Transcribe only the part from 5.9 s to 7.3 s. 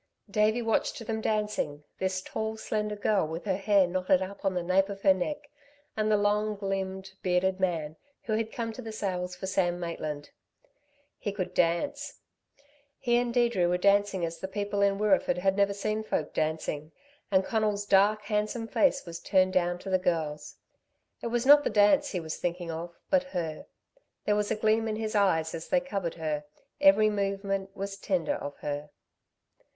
and the long limbed,